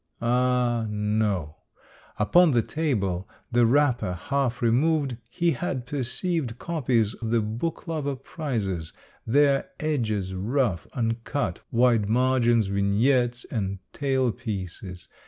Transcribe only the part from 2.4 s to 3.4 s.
the table,